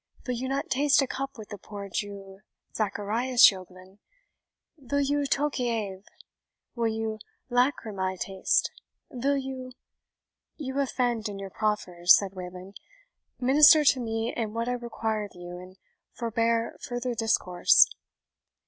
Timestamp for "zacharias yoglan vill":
2.73-4.99